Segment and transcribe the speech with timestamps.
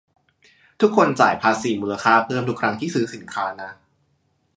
[0.81, 3.71] -ทุกคนจ่ายภาษีมูลค่าเพิ่มทุกครั้งที่ซื้อสินค้านะ